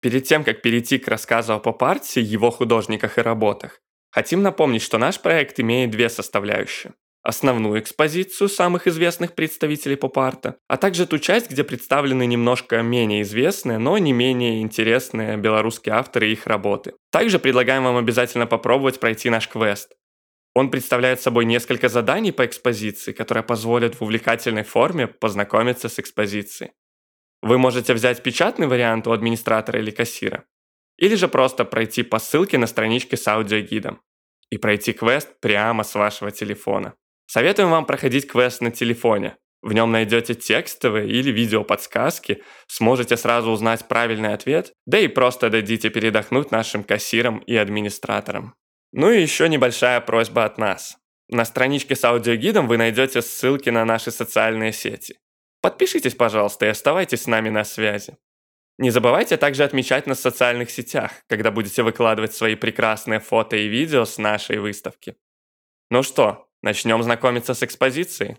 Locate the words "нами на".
57.26-57.64